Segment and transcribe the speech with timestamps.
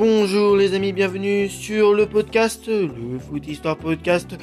[0.00, 4.34] Bonjour les amis, bienvenue sur le podcast, le Foot Histoire Podcast,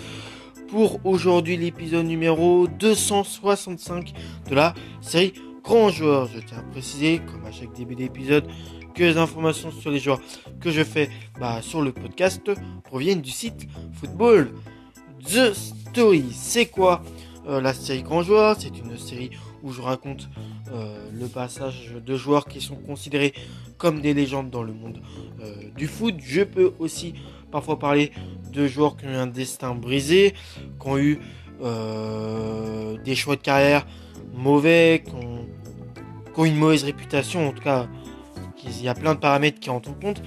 [0.68, 4.14] pour aujourd'hui l'épisode numéro 265
[4.52, 5.34] de la série
[5.64, 6.28] Grand Joueur.
[6.28, 8.46] Je tiens à préciser, comme à chaque début d'épisode,
[8.94, 10.22] que les informations sur les joueurs
[10.62, 11.10] que je fais
[11.40, 12.52] bah, sur le podcast
[12.84, 14.52] proviennent du site Football
[15.26, 16.26] The Story.
[16.34, 17.02] C'est quoi
[17.48, 18.58] euh, la série Grand Joueur?
[18.60, 19.32] C'est une série
[19.64, 20.30] où je raconte
[20.72, 23.34] euh, le passage de joueurs qui sont considérés
[23.78, 25.02] comme des légendes dans le monde
[25.42, 26.16] euh, du foot.
[26.20, 27.14] Je peux aussi
[27.52, 28.12] parfois parler
[28.52, 30.34] de joueurs qui ont eu un destin brisé,
[30.82, 31.20] qui ont eu
[31.62, 33.86] euh, des choix de carrière
[34.34, 37.88] mauvais, qui ont, une mauvaise réputation, en tout cas,
[38.64, 40.22] il y a plein de paramètres qui entrent en compte.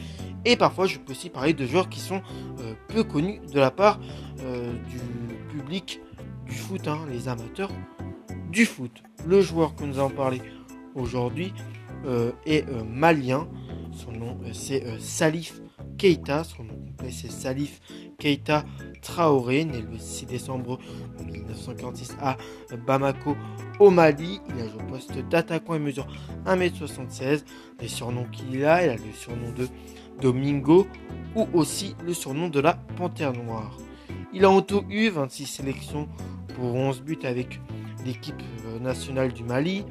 [0.45, 2.21] Et parfois, je peux aussi parler de joueurs qui sont
[2.89, 4.01] peu connus de la part
[4.41, 4.99] du
[5.57, 6.01] public
[6.49, 7.71] du foot, hein, les amateurs
[8.51, 9.03] du foot.
[9.27, 10.41] Le joueur que nous allons parler
[10.95, 11.53] aujourd'hui
[12.07, 13.49] euh, est euh, malien.
[13.93, 15.61] Son nom euh, c'est Salif
[15.99, 16.45] Keita.
[16.45, 17.81] Son nom complet c'est Salif
[18.19, 18.65] Keita
[19.03, 20.79] Traoré, né le 6 décembre
[21.25, 22.37] 1946 à
[22.87, 23.37] Bamako
[23.79, 24.41] au Mali.
[24.49, 26.07] Il a joué au poste d'attaquant et mesure
[26.47, 27.45] 1m76.
[27.81, 29.69] Les surnoms qu'il a, il a le surnom de
[30.21, 30.87] Domingo
[31.35, 33.77] ou aussi le surnom de la Panthère Noire.
[34.33, 36.09] Il a en tout eu 26 sélections
[36.55, 37.61] pour 11 buts avec
[38.05, 39.85] l'équipe euh, nationale du Mali,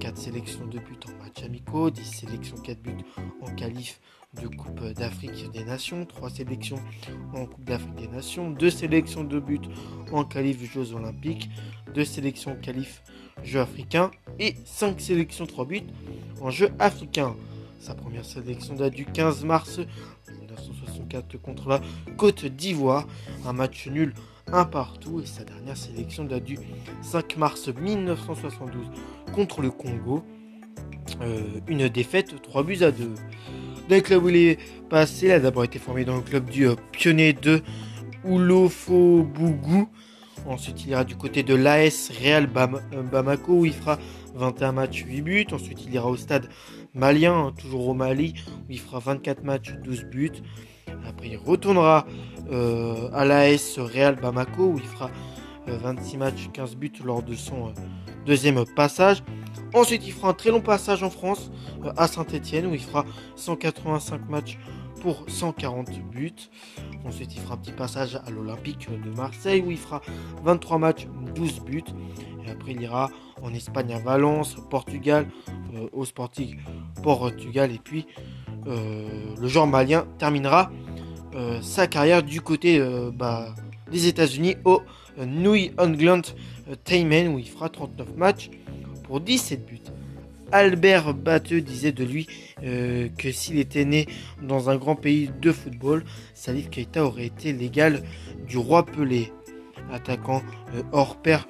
[0.00, 3.04] 4 euh, sélections de buts en match amicaux, 10 sélections 4 buts
[3.40, 4.00] en qualif
[4.40, 6.78] de Coupe d'Afrique des Nations, 3 sélections
[7.34, 9.60] en Coupe d'Afrique des Nations, 2 sélections de buts
[10.12, 11.48] en qualif Jeux Olympiques,
[11.94, 13.02] 2 sélections qualif
[13.42, 15.82] Jeux africains et 5 sélections 3 buts
[16.40, 17.34] en Jeux africains.
[17.80, 19.78] Sa première sélection date du 15 mars
[20.40, 21.80] 1964 contre la
[22.16, 23.06] Côte d'Ivoire,
[23.46, 24.12] un match nul
[24.52, 26.58] un partout et sa dernière sélection date du
[27.02, 28.86] 5 mars 1972
[29.32, 30.24] contre le Congo.
[31.22, 33.14] Euh, une défaite 3 buts à 2.
[33.88, 36.48] Dans le club où il est passé, il a d'abord été formé dans le club
[36.50, 37.62] du euh, pionnier de
[38.24, 39.88] Bougou.
[40.46, 43.98] Ensuite, il ira du côté de l'AS Real euh, Bamako où il fera
[44.34, 45.46] 21 matchs, 8 buts.
[45.52, 46.48] Ensuite, il ira au stade
[46.94, 48.34] malien, toujours au Mali,
[48.68, 50.42] où il fera 24 matchs, 12 buts.
[51.06, 52.06] Après, il retournera
[52.50, 55.10] euh, à l'AS Real Bamako où il fera
[55.66, 57.72] 26 euh, matchs, 15 buts lors de son euh,
[58.24, 59.22] deuxième passage.
[59.74, 61.50] Ensuite, il fera un très long passage en France
[61.96, 63.04] à Saint-Etienne où il fera
[63.36, 64.58] 185 matchs
[65.02, 66.32] pour 140 buts.
[67.04, 70.00] Ensuite, il fera un petit passage à l'Olympique de Marseille où il fera
[70.42, 71.84] 23 matchs, 12 buts.
[72.46, 73.10] Et après, il ira
[73.42, 75.28] en Espagne à Valence, Portugal,
[75.92, 76.58] au Sporting
[77.02, 77.70] Portugal.
[77.72, 78.06] Et puis,
[78.66, 80.70] le joueur malien terminera
[81.34, 83.54] euh, sa carrière du côté euh, bah,
[83.92, 84.80] des États-Unis au
[85.18, 86.22] euh, New England
[86.84, 88.50] Tayman où il fera 39 matchs
[89.04, 89.80] pour 17 buts.
[90.50, 92.26] Albert Batteux disait de lui
[92.62, 94.06] que s'il était né
[94.42, 98.02] dans un grand pays de football, Salif Keita aurait été l'égal
[98.46, 99.30] du roi Pelé.
[99.92, 100.42] Attaquant
[100.92, 101.48] hors pair,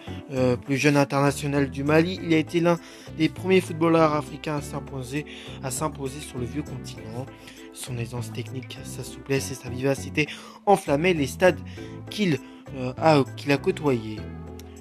[0.64, 2.78] plus jeune international du Mali, il a été l'un
[3.16, 7.26] des premiers footballeurs africains à s'imposer, sur le vieux continent.
[7.72, 10.26] Son aisance technique, sa souplesse et sa vivacité
[10.66, 11.60] enflammaient les stades
[12.10, 12.38] qu'il
[12.76, 14.18] euh, a, côtoyés.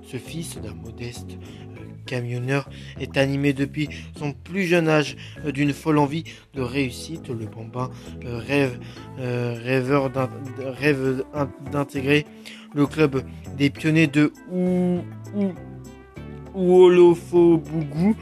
[0.04, 2.70] Ce fils d'un modeste euh, camionneur
[3.00, 5.16] est animé depuis son plus jeune âge
[5.46, 6.24] euh, d'une folle envie
[6.54, 7.30] de réussite.
[7.30, 7.92] Le bambin
[8.24, 8.80] rêve,
[9.18, 10.12] rêveur
[10.60, 11.24] rêve
[11.72, 12.26] d'intégrer
[12.74, 13.24] le club
[13.58, 14.32] des pionniers de
[16.54, 18.16] Ouolofobougou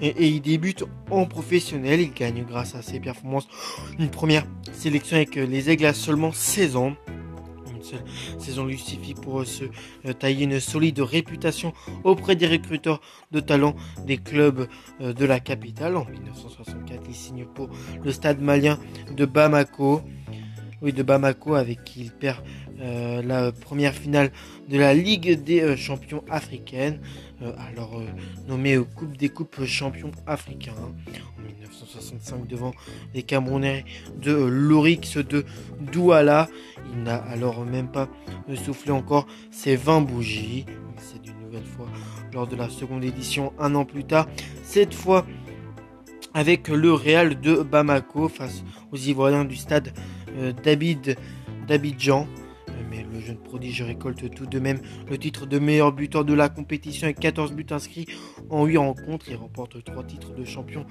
[0.00, 2.00] et, il débute en professionnel.
[2.00, 3.48] Il gagne grâce à ses performances
[3.98, 6.94] une première sélection avec les Aigles à seulement 16 ans.
[7.74, 8.04] Une seule
[8.38, 9.64] saison lui suffit pour se
[10.04, 11.72] euh, tailler une solide réputation
[12.04, 14.68] auprès des recruteurs de talent des clubs
[15.00, 15.96] euh, de la capitale.
[15.96, 17.68] En 1964, il signe pour
[18.04, 18.78] le stade malien
[19.16, 20.02] de Bamako.
[20.80, 22.38] Oui, de Bamako avec qui il perd
[22.78, 24.30] la première finale
[24.68, 27.00] de la Ligue des champions africaines.
[27.40, 28.04] Euh, alors euh,
[28.48, 32.72] nommé Coupe des Coupes champions africains en 1965 devant
[33.14, 33.84] les Camerounais
[34.20, 35.44] de l'Orix de
[35.92, 36.48] Douala.
[36.92, 38.08] Il n'a alors même pas
[38.64, 40.66] soufflé encore ses 20 bougies.
[40.96, 41.86] C'est d'une nouvelle fois
[42.32, 44.26] lors de la seconde édition un an plus tard.
[44.64, 45.24] Cette fois
[46.34, 49.92] avec le Real de Bamako face aux Ivoiriens du stade
[50.38, 50.52] euh,
[51.66, 52.26] d'Abidjan
[52.90, 56.48] mais le jeune prodige récolte tout de même le titre de meilleur buteur de la
[56.48, 58.06] compétition avec 14 buts inscrits
[58.50, 59.26] en 8 rencontres.
[59.28, 60.86] Il remporte 3 titres de champion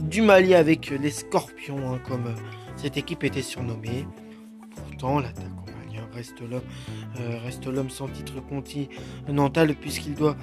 [0.00, 2.34] du Mali avec les Scorpions, hein, comme
[2.76, 4.06] cette équipe était surnommée.
[4.74, 6.62] Pourtant, l'attaquant malien reste l'homme,
[7.20, 10.36] euh, reste l'homme sans titre continental puisqu'il doit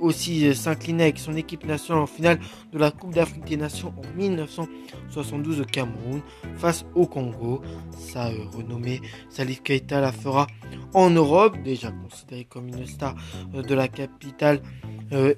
[0.00, 2.38] aussi s'incliner avec son équipe nationale en finale
[2.72, 6.20] de la Coupe d'Afrique des Nations en 1972 au Cameroun
[6.56, 7.62] face au Congo.
[7.98, 10.46] Sa renommée, Salif Keita la fera
[10.92, 13.14] en Europe, déjà considéré comme une star
[13.52, 14.60] de la capitale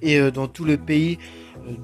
[0.02, 1.18] et dans tout le pays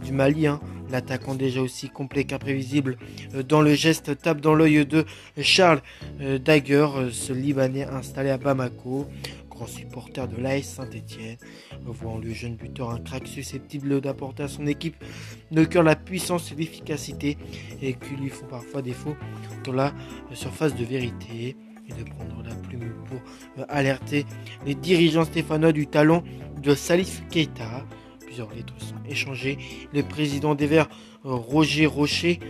[0.05, 0.47] du Mali.
[0.47, 0.61] Hein.
[0.91, 2.99] L'attaquant déjà aussi complet qu'imprévisible
[3.35, 5.06] euh, dans le geste tape dans l'œil de
[5.41, 5.81] Charles
[6.21, 9.06] euh, Dagger, euh, ce Libanais installé à Bamako,
[9.67, 11.37] supporter de l'AS Saint-Etienne.
[11.85, 14.97] Voyant le jeune buteur un crack susceptible d'apporter à son équipe
[15.50, 17.38] de cœur la puissance et l'efficacité
[17.81, 19.17] et qui lui font parfois défaut
[19.64, 19.93] dans la
[20.35, 21.56] surface de vérité
[21.88, 23.20] et de prendre la plume pour
[23.69, 24.25] alerter
[24.67, 26.23] les dirigeants stéphanois du talent
[26.62, 27.85] de Salif Keita
[28.32, 29.58] plusieurs lettres sont échangées.
[29.93, 30.88] Le président des Verts,
[31.26, 32.41] euh, Roger Rocher,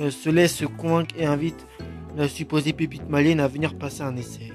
[0.00, 1.68] euh, se laisse convaincre et invite
[2.16, 4.50] la supposée pépite malienne à venir passer un essai.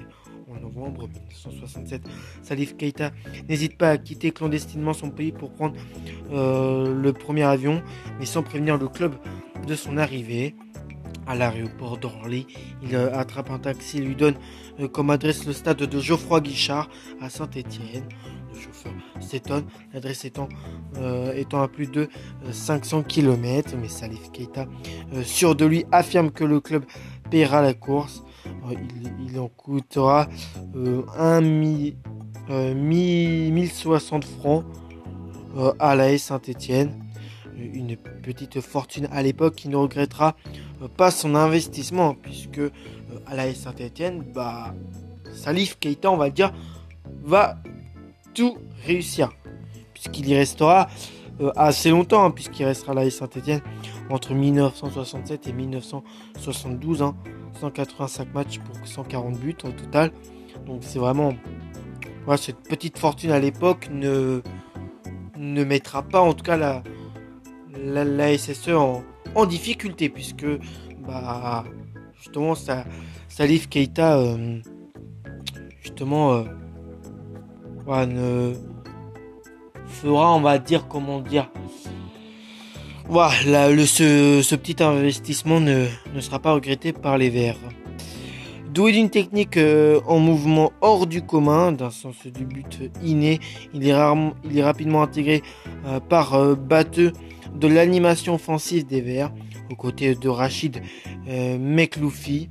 [0.86, 1.08] En novembre
[1.44, 2.02] 1967,
[2.42, 3.10] Salif Keita
[3.48, 5.74] n'hésite pas à quitter clandestinement son pays pour prendre
[6.30, 7.82] euh, le premier avion,
[8.20, 9.16] mais sans prévenir le club
[9.66, 10.54] de son arrivée.
[11.28, 12.46] À l'aéroport d'Orly,
[12.84, 14.36] il attrape un taxi et lui donne
[14.92, 16.88] comme adresse le stade de Geoffroy Guichard
[17.20, 18.04] à Saint-Étienne
[18.56, 20.48] chauffeur s'étonne, l'adresse étant,
[20.96, 22.08] euh, étant à plus de
[22.50, 23.74] 500 euh, km.
[23.80, 24.66] Mais Salif Keita,
[25.14, 26.84] euh, sûr de lui, affirme que le club
[27.30, 28.22] paiera la course.
[28.70, 30.28] Il, en coûtera
[30.74, 34.64] 1 1060 francs
[35.78, 37.02] à la Saint-Etienne.
[37.56, 40.36] Une petite fortune à l'époque qui ne regrettera
[40.96, 42.60] pas son investissement, puisque
[43.26, 44.74] à la Saint-Etienne, bah,
[45.32, 46.52] Salif Keita, on va dire,
[47.22, 47.56] va
[48.34, 49.30] tout réussir.
[49.94, 50.88] Puisqu'il y restera
[51.40, 53.60] euh, assez longtemps, hein, puisqu'il restera là à Saint-Etienne
[54.10, 57.04] entre 1967 et 1972.
[57.60, 58.30] 185 hein.
[58.34, 60.12] matchs pour 140 buts au total.
[60.66, 61.34] Donc c'est vraiment.
[62.24, 64.42] Voilà, cette petite fortune à l'époque ne,
[65.38, 66.82] ne mettra pas en tout cas la,
[68.04, 69.04] la, SSE en,
[69.36, 70.46] en, difficulté, puisque
[71.06, 71.64] bah,
[72.16, 72.84] justement ça,
[73.28, 74.60] Salif Keita euh,
[75.80, 78.54] justement euh, ne
[79.86, 81.50] fera, on va dire, comment dire.
[83.08, 85.86] Voilà, le, ce, petit investissement ne,
[86.18, 87.56] sera pas regretté par les Verts.
[88.74, 93.38] Doué d'une technique euh, en mouvement hors du commun, d'un sens du but inné,
[93.72, 95.42] il est, rarement, il est rapidement intégré
[95.86, 99.32] euh, par euh, de l'animation offensive des Verts,
[99.70, 100.82] aux côtés de Rachid
[101.26, 102.48] Mekloufi,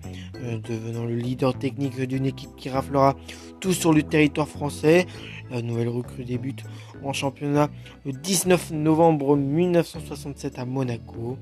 [0.67, 3.15] devenant le leader technique d'une équipe qui raflera
[3.59, 5.05] tout sur le territoire français.
[5.51, 6.63] La nouvelle recrue débute
[7.05, 7.69] en championnat
[8.05, 11.37] le 19 novembre 1967 à Monaco.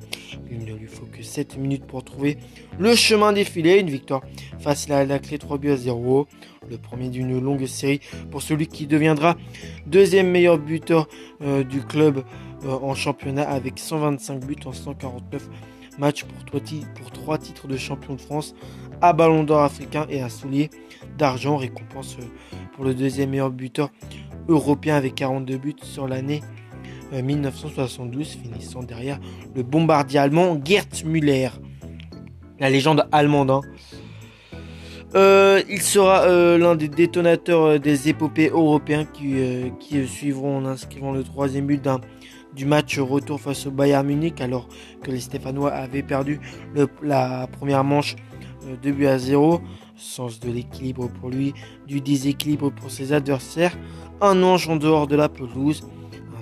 [0.51, 2.37] Il ne lui faut que 7 minutes pour trouver
[2.79, 3.79] le chemin défilé.
[3.79, 4.21] Une victoire
[4.59, 6.27] facile à la clé 3 buts à 0.
[6.69, 8.01] Le premier d'une longue série
[8.31, 9.35] pour celui qui deviendra
[9.85, 11.07] deuxième meilleur buteur
[11.41, 12.23] euh, du club
[12.65, 15.49] euh, en championnat avec 125 buts en 149
[15.97, 18.55] matchs pour trois titres de champion de France,
[19.01, 20.69] à ballon d'or africain et un soulier
[21.17, 22.25] d'argent, récompense euh,
[22.73, 23.91] pour le deuxième meilleur buteur
[24.47, 26.41] européen avec 42 buts sur l'année
[27.11, 29.19] 1972, euh, finissant derrière
[29.55, 31.49] le bombardier allemand Gerd Müller,
[32.59, 33.51] la légende allemande.
[33.51, 33.61] Hein.
[35.15, 41.67] Euh, il sera l'un des détonateurs des épopées européens qui, suivront en inscrivant le troisième
[41.67, 41.87] but
[42.55, 44.67] du match retour face au Bayern Munich alors
[45.03, 46.39] que les Stéphanois avaient perdu
[47.03, 48.15] la première manche
[48.81, 49.61] 2 buts à 0
[49.95, 51.53] sens de l'équilibre pour lui,
[51.87, 53.77] du déséquilibre pour ses adversaires,
[54.21, 55.87] un ange en dehors de la pelouse,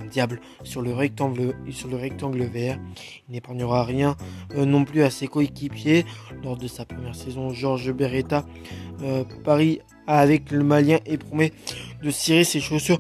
[0.02, 2.80] un diable sur le rectangle, sur le rectangle vert.
[3.28, 4.16] Il n'épargnera rien
[4.56, 6.06] euh, non plus à ses coéquipiers.
[6.44, 8.46] Lors de sa première saison, Georges Beretta
[9.04, 11.54] euh, parie avec le Malien et promet
[12.04, 13.00] de cirer ses chaussures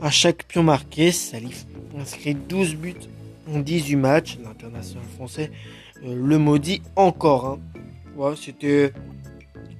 [0.00, 1.12] à chaque pion marqué.
[1.12, 1.66] Salif
[1.98, 2.94] inscrit 12 buts
[3.52, 4.38] en 18 matchs.
[4.42, 5.50] L'international français
[6.04, 7.58] euh, le maudit encore.
[8.18, 8.34] Hein.
[8.36, 8.92] C'était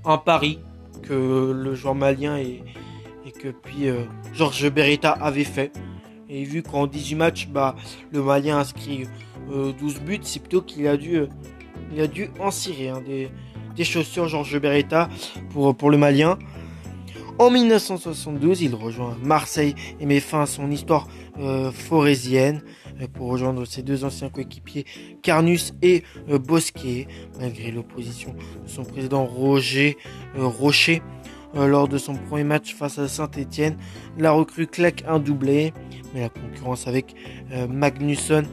[0.05, 0.59] un pari
[1.03, 2.63] que le joueur malien et,
[3.37, 5.73] que puis euh, Georges Beretta avait fait.
[6.29, 7.77] Et vu qu'en 18 matchs, bah,
[8.11, 9.05] le malien inscrit
[9.49, 11.21] 12 euh, buts, c'est plutôt qu'il a dû,
[11.93, 13.31] il a dû en cirer hein, des,
[13.77, 15.09] des, chaussures Georges Beretta
[15.51, 16.39] pour, pour le malien.
[17.39, 21.07] En 1972, il rejoint Marseille et met fin à son histoire
[21.39, 22.63] euh, forésienne
[23.13, 24.87] pour rejoindre ses deux anciens coéquipiers
[25.21, 27.07] Carnus et euh, Bosquet,
[27.39, 29.99] malgré l'opposition de son président Roger
[30.39, 31.03] euh, Rocher.
[31.57, 33.77] Euh, lors de son premier match face à Saint-Etienne,
[34.19, 35.73] la recrue claque un doublé,
[36.13, 37.15] mais la concurrence avec
[37.69, 38.45] Magnusson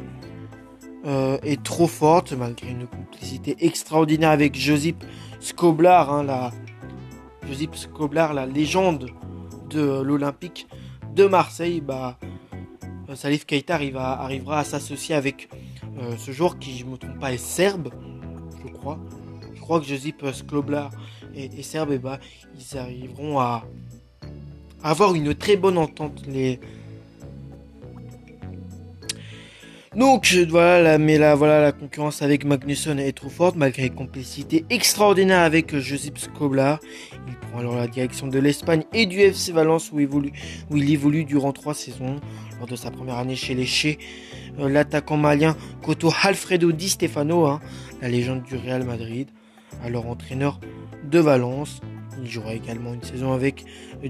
[1.06, 5.04] est trop forte, malgré une complicité extraordinaire avec Josip
[5.42, 6.52] Skoblar, hein, la,
[7.46, 9.10] Josip Skoblar, la légende
[9.70, 10.68] de l'Olympique
[11.14, 11.82] de Marseille.
[11.82, 12.18] Bah,
[13.16, 15.50] Salif Keita arrivera à s'associer avec
[16.18, 17.90] ce joueur qui, je ne me trompe pas, est serbe,
[18.66, 18.98] je crois.
[19.64, 20.92] Je crois que Josip Skloblar
[21.34, 22.20] est, serbe, et bah,
[22.60, 23.64] ils arriveront à,
[24.84, 26.22] avoir une très bonne entente.
[26.28, 26.60] Les,
[29.96, 34.66] Donc voilà, mais là voilà la concurrence avec Magnusson est trop forte malgré une complicité
[34.70, 36.82] extraordinaire avec Josip Skoblar.
[37.30, 41.54] Il prend alors la direction de l'Espagne et du FC Valence où il, évolue, durant
[41.54, 42.20] trois saisons.
[42.60, 43.98] Lors de sa première année chez les
[44.60, 47.62] euh, l'attaquant malien Coto Alfredo Di Stefano, hein,
[48.02, 49.30] la légende du Real Madrid,
[49.84, 50.60] alors entraîneur
[51.04, 51.82] de Valence.
[52.22, 53.66] Il jouera également une saison avec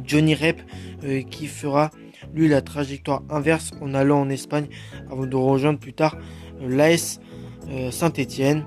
[0.05, 0.62] Johnny Rep
[1.03, 1.89] euh, qui fera
[2.34, 4.67] lui la trajectoire inverse en allant en Espagne
[5.12, 6.17] avant de rejoindre plus tard
[6.62, 7.20] euh, l'AS
[7.70, 8.65] euh, Saint-Étienne.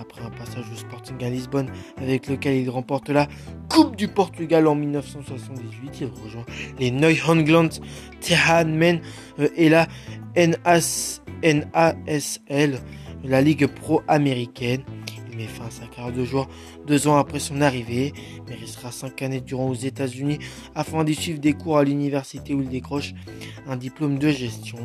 [0.00, 3.26] Après un passage au Sporting à Lisbonne avec lequel il remporte la
[3.68, 6.46] Coupe du Portugal en 1978, il rejoint
[6.78, 7.68] les Neuhangland
[8.20, 9.00] Terranmen
[9.40, 9.88] euh, et la
[10.36, 11.68] NASL,
[13.24, 14.82] la Ligue Pro américaine
[15.38, 16.48] met fin à sa carrière de joueur
[16.86, 18.12] deux ans après son arrivée,
[18.48, 20.38] mais restera cinq années durant aux États-Unis
[20.74, 23.14] afin d'y suivre des cours à l'université où il décroche
[23.66, 24.78] un diplôme de gestion.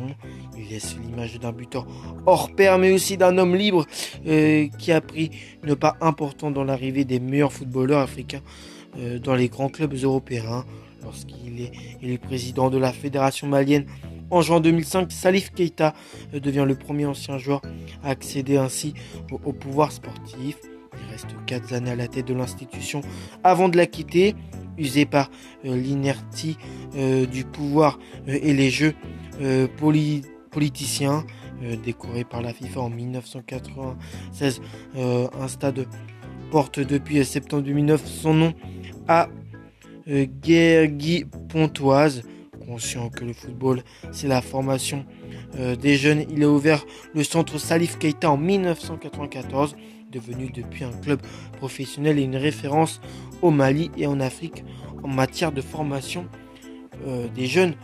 [0.56, 1.86] Il laisse l'image d'un buteur
[2.26, 3.84] hors pair, mais aussi d'un homme libre
[4.26, 5.30] euh, qui a pris
[5.64, 8.42] une part importante dans l'arrivée des meilleurs footballeurs africains
[8.98, 10.64] euh, dans les grands clubs européens.
[11.02, 13.84] Lorsqu'il est, est président de la fédération malienne
[14.30, 15.94] en juin 2005, Salif Keita
[16.32, 17.62] euh, devient le premier ancien joueur
[18.02, 18.94] à accéder ainsi
[19.30, 20.56] au, pouvoir sportif.
[20.94, 23.00] Il reste 4 années à la tête de l'institution
[23.42, 24.34] avant de la quitter,
[24.78, 25.30] usé par
[25.64, 26.56] euh, l'inertie
[26.96, 28.94] euh, du pouvoir et les jeux
[30.50, 31.24] politiciens.
[31.84, 34.60] décoré par la FIFA en 1996,
[34.96, 35.86] un stade
[36.52, 38.54] porte depuis septembre 2009 son nom
[39.08, 39.28] à
[40.06, 42.22] Guergui Pontoise
[42.66, 45.04] conscient que le football, c'est la formation
[45.58, 49.76] euh, des jeunes, il a ouvert le centre Salif Keita en 1994,
[50.10, 51.20] devenu depuis un club
[51.58, 53.00] professionnel et une référence
[53.42, 54.64] au Mali et en Afrique
[55.02, 56.26] en matière de formation
[57.06, 57.74] euh, des jeunes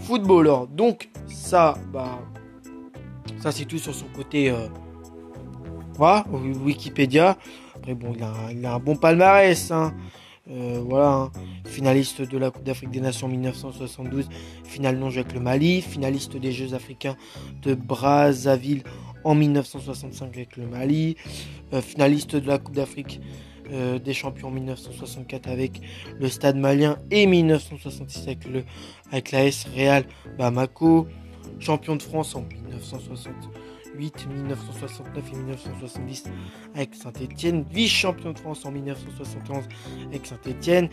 [0.00, 0.66] footballeurs.
[0.66, 2.20] Donc ça, bah,
[3.38, 4.50] ça c'est tout sur son côté.
[4.50, 4.66] Euh,
[5.98, 7.36] Wikipédia.
[7.74, 8.12] Après bon,
[8.50, 9.70] il a, un bon palmarès.
[9.70, 9.94] Hein.
[10.48, 11.32] Euh, voilà, hein.
[11.64, 14.28] finaliste de la Coupe d'Afrique des Nations 1972,
[14.62, 17.16] finale non avec le Mali, finaliste des Jeux africains
[17.62, 18.84] de Brazzaville
[19.24, 21.16] en 1965 avec le Mali,
[21.72, 23.20] euh, finaliste de la Coupe d'Afrique
[23.72, 25.80] euh, des champions en 1964 avec
[26.20, 28.64] le Stade malien et 1966 avec, le,
[29.10, 30.04] avec l'AS Real
[30.38, 31.08] Bamako,
[31.58, 33.34] champion de France en 1960
[33.96, 36.24] 1969 et 1970
[36.74, 39.64] avec Saint-Etienne, vice-champion de France en 1971
[40.08, 40.88] avec Saint-Etienne,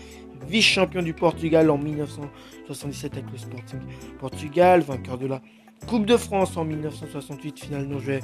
[0.48, 3.80] vice-champion du Portugal en 1977 avec le Sporting
[4.20, 5.42] Portugal, vainqueur de la
[5.88, 8.22] Coupe de France en 1968, finale non jouée,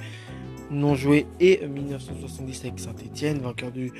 [0.72, 3.92] non joué et 1970 avec Saint-Etienne, vainqueur du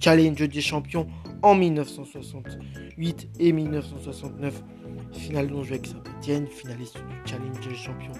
[0.00, 1.06] Challenge des champions
[1.42, 4.62] en 1968 et 1969,
[5.12, 8.12] finale non jouée avec Saint-Etienne, finaliste du Challenge des champions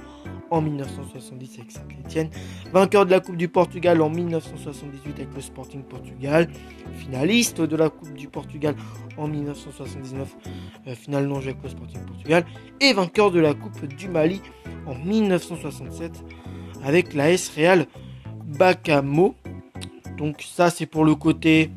[0.50, 2.30] en 1970 avec Saint-Etienne,
[2.72, 6.48] vainqueur de la Coupe du Portugal en 1978 avec le Sporting Portugal,
[6.94, 8.74] finaliste de la Coupe du Portugal
[9.16, 10.36] en 1979,
[10.86, 12.44] euh, finale non avec le Sporting Portugal,
[12.80, 14.40] et vainqueur de la Coupe du Mali
[14.86, 16.24] en 1967
[16.82, 17.86] avec la S Real
[18.44, 19.34] Bacamo.
[20.16, 21.70] Donc ça c'est pour le côté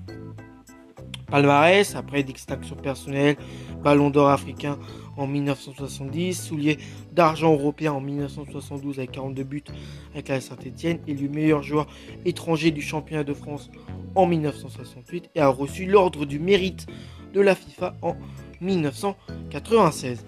[1.29, 3.37] palmarès, après d'extraction personnelle,
[3.83, 4.77] ballon d'or africain
[5.17, 6.77] en 1970, soulier
[7.11, 9.63] d'argent européen en 1972 avec 42 buts
[10.13, 11.87] avec la Saint-Etienne, élu meilleur joueur
[12.25, 13.69] étranger du championnat de France
[14.15, 16.87] en 1968 et a reçu l'ordre du mérite
[17.33, 18.15] de la FIFA en
[18.61, 20.25] 1996.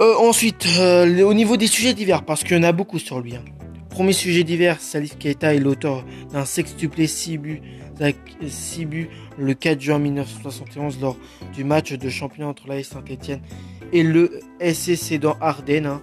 [0.00, 3.20] Euh, ensuite, euh, au niveau des sujets divers, parce qu'il y en a beaucoup sur
[3.20, 3.36] lui.
[3.36, 3.44] Hein.
[3.90, 7.60] Premier sujet divers, Salif Keita est l'auteur d'un sextuplé 6 buts,
[8.46, 11.18] 6 buts le 4 juin 1971 lors
[11.54, 13.42] du match de champion entre la Saint-Etienne
[13.92, 15.86] et le SCC dans Ardennes.
[15.86, 16.02] Hein.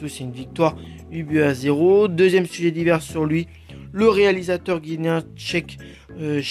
[0.00, 0.76] C'est une victoire
[1.12, 2.08] 8 buts à 0.
[2.08, 3.48] Deuxième sujet divers sur lui,
[3.92, 5.76] le réalisateur guinéen tchèque
[6.18, 6.42] euh,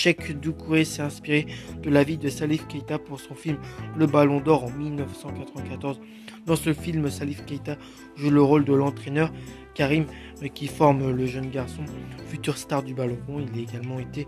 [0.42, 1.48] Doucouré s'est inspiré
[1.82, 3.58] de la vie de Salif Keita pour son film
[3.98, 6.00] Le Ballon d'Or en 1994.
[6.46, 7.78] Dans ce film, Salif Keita
[8.16, 9.32] joue le rôle de l'entraîneur
[9.76, 10.06] Karim
[10.44, 11.84] euh, qui forme le jeune garçon,
[12.28, 13.18] futur star du ballon.
[13.30, 14.26] Il a également été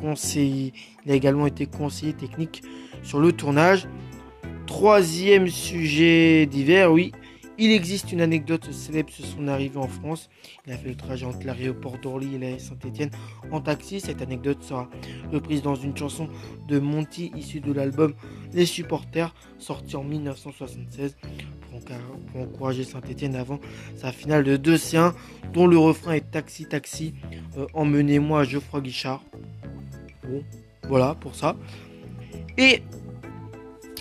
[0.00, 0.72] conseiller,
[1.04, 2.62] il a également été conseiller technique
[3.02, 3.88] sur le tournage.
[4.66, 7.12] Troisième sujet divers, oui,
[7.56, 10.28] Il existe une anecdote célèbre sur son arrivée en France.
[10.66, 13.10] Il a fait le trajet entre l'aéroport d'Orly et la Saint-Étienne
[13.52, 14.00] en taxi.
[14.00, 14.88] Cette anecdote sera
[15.32, 16.28] reprise dans une chanson
[16.66, 18.14] de Monty issue de l'album
[18.52, 21.16] Les Supporters, sorti en 1976
[22.32, 23.60] pour, encourager Saint-Étienne avant
[23.96, 25.12] sa finale de 2-1,
[25.52, 27.14] dont le refrain est Taxi Taxi,
[27.56, 29.22] euh, emmenez-moi Geoffroy Guichard.
[30.24, 30.42] Bon,
[30.88, 31.56] voilà pour ça.
[32.56, 32.82] Et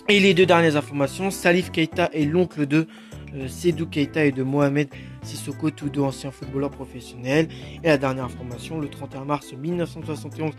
[0.09, 2.87] les deux dernières informations, Salif Keita est l'oncle de
[3.35, 4.89] euh, Sedou Keita et de Mohamed
[5.21, 7.47] Sissoko, tous deux anciens footballeurs professionnels.
[7.83, 10.51] Et la dernière information, le 31 mars 1971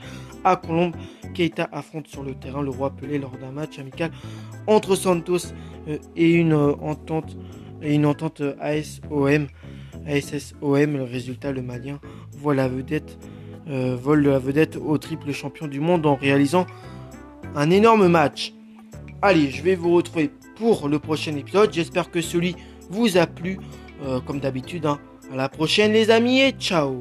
[0.45, 0.95] à Colombe,
[1.35, 4.11] Keita affronte sur le terrain le roi Pelé lors d'un match amical
[4.67, 5.53] entre Santos
[5.89, 7.37] euh, et une euh, entente
[7.83, 9.47] et une entente ASOM.
[10.07, 11.99] Le résultat, le Malien
[12.33, 13.19] voit la vedette,
[13.67, 16.67] vole la vedette au triple champion du monde en réalisant
[17.55, 18.53] un énorme match.
[19.23, 21.73] Allez, je vais vous retrouver pour le prochain épisode.
[21.73, 22.57] J'espère que celui
[22.91, 23.59] vous a plu.
[24.03, 24.99] Euh, comme d'habitude, hein.
[25.33, 27.01] à la prochaine les amis et ciao